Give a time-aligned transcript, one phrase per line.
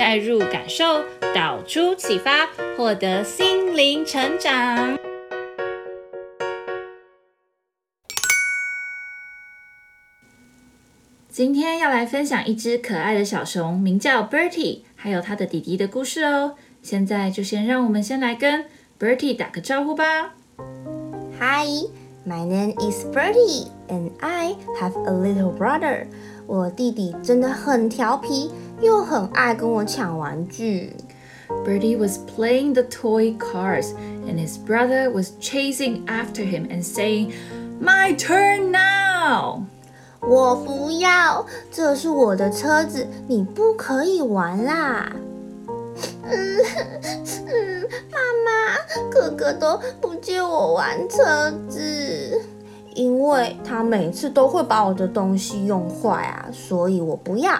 [0.00, 1.04] 带入感受，
[1.34, 4.98] 导出启发，获得心灵成长。
[11.28, 16.54] 今天要来分享一只可爱的小熊，名叫 Bertie，还有他的弟弟的故事哦。
[16.80, 18.64] 现在就先让我们先来跟
[18.98, 20.32] Bertie 打个招呼吧。
[21.38, 21.90] Hi。
[22.26, 26.06] My name is Bertie, and I have a little brother.
[26.46, 30.94] 我弟弟真的很调皮，又很爱跟我抢玩具。
[31.66, 33.92] Bertie was playing the toy cars,
[34.26, 37.32] and his brother was chasing after him and saying,
[37.82, 39.62] "My turn now."
[40.20, 45.10] 我不要，这是我的车子，你不可以玩啦。
[46.22, 46.58] 嗯
[47.48, 52.40] 嗯，妈妈，哥哥都不借我玩车子，
[52.94, 57.52] 因为他每次都会把我的东西用坏啊，所以我不要。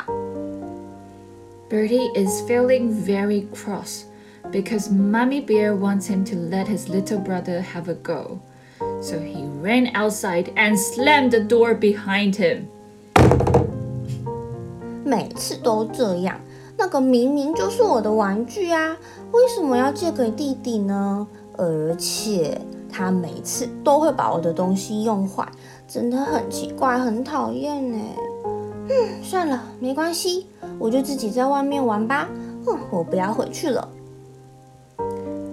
[1.69, 4.05] Bertie is feeling very cross
[4.51, 8.39] because Mommy Bear wants him to let his little brother have a go.
[9.01, 12.67] So he ran outside and slammed the door behind him.
[15.03, 16.39] 每次都这样。
[16.77, 18.97] 那个明明就是我的玩具啊，
[19.31, 21.25] 为什么要借给弟弟呢？
[21.57, 22.59] 而且
[22.91, 25.47] 他每次都会把我的东西用坏，
[25.88, 27.97] 真的很奇怪，很讨厌呢。
[28.91, 32.28] 嗯，算了，没关系，我就自己在外面玩吧。
[32.66, 33.88] 哼，我不要回去了。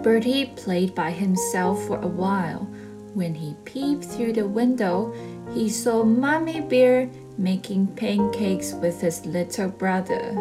[0.03, 2.65] Bertie played by himself for a while.
[3.15, 5.11] When he peeped through the window,
[5.53, 10.33] he saw Mummy Bear making pancakes with his little brother.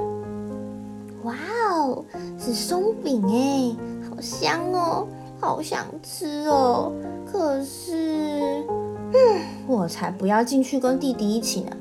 [1.23, 1.35] 哇
[1.71, 2.05] 哦，
[2.39, 3.77] 是松饼哎，
[4.09, 5.07] 好香哦，
[5.41, 6.93] 好想吃哦。
[7.31, 8.65] 可是，
[9.13, 11.77] 嗯，我才不要进去跟弟弟一起呢。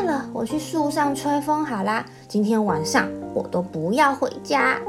[0.00, 2.04] 算了，我去树上吹风好啦。
[2.28, 4.80] 今天晚上我都不要回家。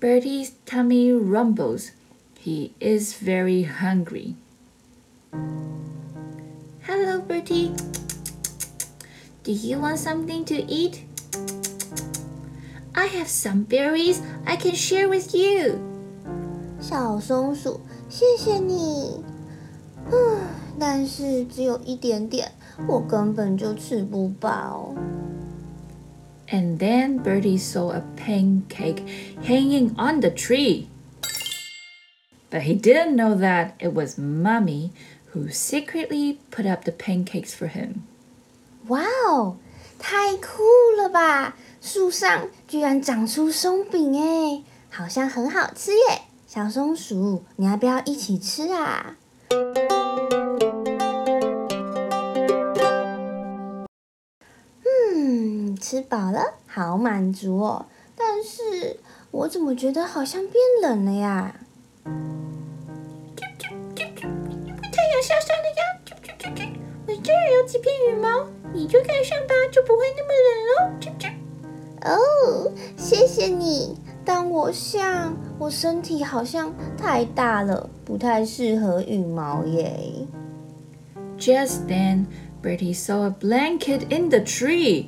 [0.00, 1.90] Bertie's tummy rumbles.
[2.44, 4.34] He is very hungry.
[6.86, 7.72] Hello, Bertie.
[9.42, 11.00] Do you want something to eat?
[12.92, 15.78] I have some berries I can share with you.
[16.80, 19.24] 小松鼠，谢谢你。
[20.10, 20.40] 嗯，
[20.78, 22.52] 但是只有一点点，
[22.86, 24.94] 我根本就吃不饱。
[26.48, 29.02] And then Bertie saw a pancake
[29.42, 30.86] hanging on the tree.
[32.50, 34.90] But he didn't know that it was Mommy
[35.32, 38.02] who secretly put up the pancakes for him.
[38.86, 39.56] 哇哦，
[39.98, 40.62] 太酷
[40.96, 41.56] 了吧！
[41.80, 46.22] 树上居然长出松饼哎，好像很好吃耶！
[46.46, 49.16] 小松鼠，你要不要一起吃啊？
[55.91, 57.87] 吃饱了，好满足哦。
[58.15, 58.97] 但是
[59.29, 61.53] 我怎么觉得好像变冷了呀？
[62.05, 62.13] 太
[65.11, 65.81] 阳下山了呀！
[67.05, 68.47] 我这儿有几片羽毛。
[68.73, 72.15] 你就盖上吧，就不会那么冷喽。
[72.65, 73.99] 哦，谢谢你。
[74.23, 80.25] 但我想，我身体好像太大了，不太适合羽毛耶。
[81.37, 82.27] Just then,
[82.63, 85.07] Bertie saw a blanket in the tree.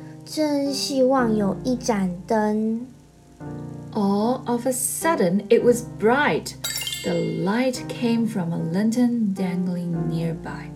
[0.30, 2.86] 真希望有一盏灯。
[3.92, 6.54] All of a sudden, it was bright.
[7.04, 10.70] The light came from a lantern dangling nearby,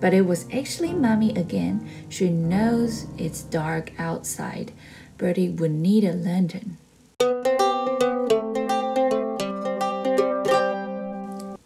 [0.00, 1.80] but it was actually Mommy again.
[2.08, 4.72] She knows it's dark outside.
[5.18, 6.78] Bertie would need a lantern.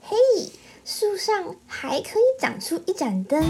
[0.00, 0.16] 嘿，
[0.84, 3.42] 树上还可以长出一盏灯，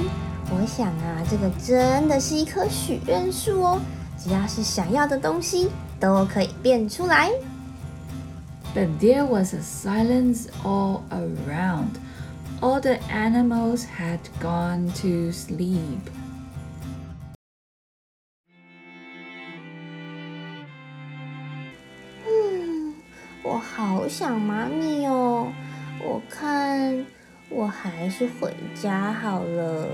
[0.56, 3.82] 我想啊，这个真的是一棵许愿树哦，
[4.18, 5.70] 只要是想要的东西
[6.00, 7.30] 都可以变出来。
[8.76, 11.98] But there was a silence all around.
[12.62, 16.00] All the animals had gone to sleep.
[22.26, 22.94] 嗯，
[23.44, 25.52] 我好想妈咪哦，
[26.02, 27.06] 我看
[27.50, 29.88] 我还是回家好了。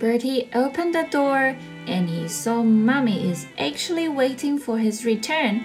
[0.00, 1.56] Bertie opened the door
[1.86, 5.62] and he saw Mummy is actually waiting for his return.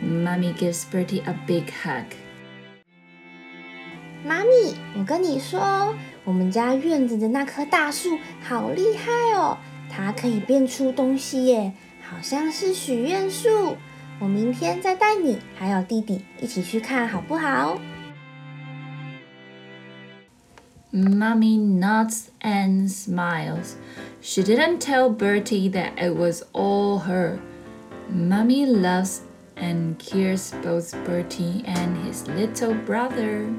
[0.00, 2.06] Mummy gives Bertie a big hug.
[4.24, 5.94] 妈咪，我跟你说，
[6.24, 9.58] 我们家院子的那棵大树好厉害哦，
[9.90, 13.76] 它可以变出东西耶，好像是许愿树。
[14.20, 17.80] 我明天再带你还有弟弟一起去看好不好
[20.91, 23.75] ？Mummy nods and smiles.
[24.21, 27.39] She didn't tell Bertie that it was all her.
[28.09, 29.21] Mummy loves
[29.55, 33.53] and cares both Bertie and his little brother.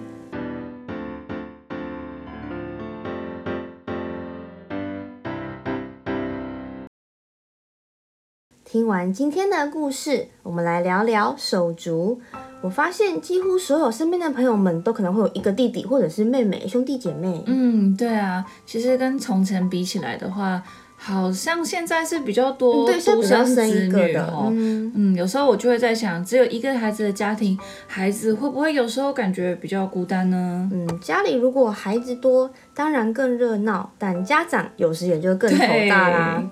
[12.60, 17.42] 我发现几乎所有身边的朋友们都可能会有一个弟弟或者是妹妹，兄弟姐妹。
[17.46, 20.60] 嗯，对啊，其实跟从前比起来的话，
[20.96, 24.48] 好像现在是比较多独生子女哦。
[24.52, 27.56] 嗯，嗯，有时候我就会在想，只有一个孩子的家庭，
[27.86, 30.68] 孩子会不会有时候感觉比较孤单呢？
[30.72, 36.42] 嗯，家里如果孩子多，当然更热闹，但家长有时也就更头大啦。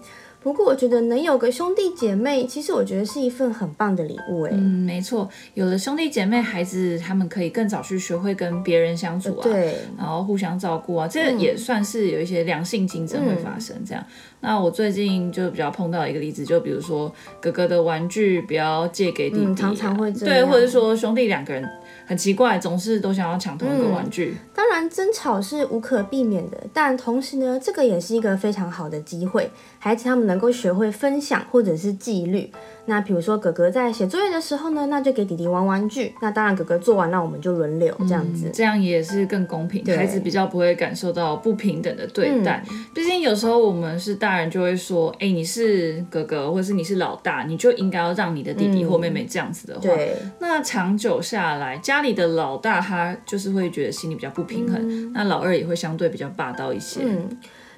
[0.46, 4.50] 不过我觉得能有个兄弟姐妹，其实我觉得是一份很棒的礼物哎。
[4.52, 14.00] 嗯，没错，有了兄弟姐妹，孩子他们可以更早去学会跟别人相处啊，对，然后互相照顾啊，这个也算是有一些良性竞争会发生这样。
[14.06, 21.69] 嗯，那我最近就比较碰到一个例子，就比如说哥哥的玩具不要借给弟弟啊，嗯，常常会这样，对，或者说兄弟两个人。
[22.06, 24.36] 很奇怪，总是都想要抢同一个玩具。
[24.36, 32.50] 嗯，当然，争吵是无可避免的，但同时呢，这个也是一个非常好的机会，孩子他们能够学会分享或者是纪律。
[32.88, 36.14] 那比如说哥哥在写作业的时候呢，那就给弟弟玩玩具。
[36.22, 42.64] 那当然哥哥做完，那我们就轮流这样子，嗯，这样也是更公平，孩子比较不会感受到不平等的对待。
[42.70, 57.00] 嗯，毕竟有时候我们是大人，就会说，哎，你是哥哥，或是你是老大，你就应该要让你的弟弟或妹妹这样子的话，嗯，那长久下来，家里的老大他就是会觉得心里比较不平衡，嗯，那老二也会相对比较霸道一些。
[57.02, 57.28] 嗯，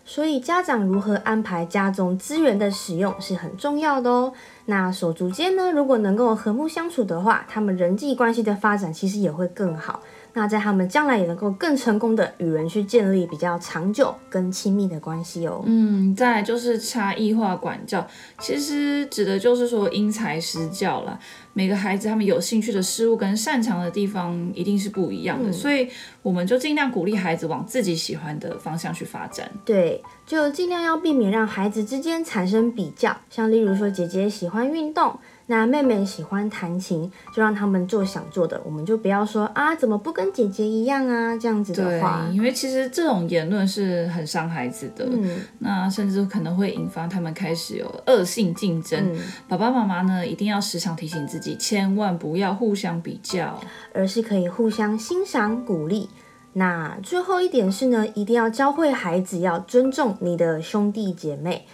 [0.04, 4.32] 所以家长如何安排家中资源的使用是很重要的哦。
[4.66, 10.02] 那手足间呢，如果能够和睦相处的话，他们人际关系的发展其实也会更好。
[10.38, 15.64] 那在他们将来也能够更成功的与人去建立比较长久跟亲密的关系哦。
[15.66, 18.06] 嗯，再来就是差异化管教，
[18.38, 21.18] 其实指的就是说因材施教啦。
[21.54, 25.88] 每个孩子他们有兴趣的事物跟擅长的地方一定是不一样的，嗯、所以
[26.22, 29.50] 我们就尽量鼓励孩子往自己喜欢的方向去发展。
[29.64, 35.18] 对，就尽量要避免让孩子之间产生比较，像例如说姐姐喜欢运动。
[35.50, 41.34] 那妹妹喜欢弹琴，就让他们做想做的，我们就不要说啊，怎么不跟姐姐一样啊？
[41.38, 49.00] 这样子的话，对，因为其实这种言论是很伤孩子的，嗯，那甚至可能会引发他们开始有恶性竞争。
[49.14, 53.58] 嗯，爸爸妈妈呢，一定要时常提醒自己，千万不要互相比较，
[53.94, 56.10] 而是可以互相欣赏、鼓励。
[56.52, 61.66] 那最后一点是呢，一定要教会孩子要尊重你的兄弟姐妹。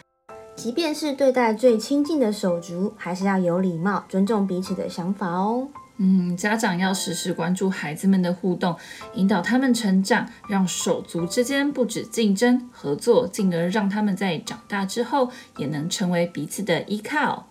[0.57, 5.69] 即便是对待最亲近的手足，还是要有礼貌、尊重彼此的想法哦。
[5.99, 8.75] 嗯，家长要时时关注孩子们的互动，
[9.15, 17.49] 引导他们成长，让手足之间不止竞争、合作，进而让他们在长大之后也能成为彼此的依靠。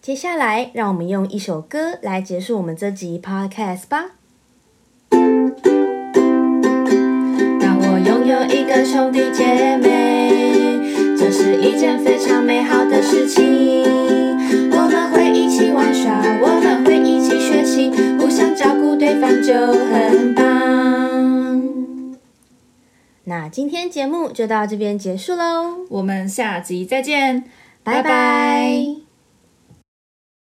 [0.00, 4.12] 接下来，让我们用一首歌来结束我们这集 Podcast 吧。
[8.66, 13.44] 个兄弟姐妹，这是一件非常美好的事情。
[14.70, 20.44] 我们会一起玩耍，我们会一起学习，互相照顾对方就很棒。
[23.24, 27.44] 那今天节目就到这边结束喽，我们下集再见，
[27.82, 29.05] 拜拜。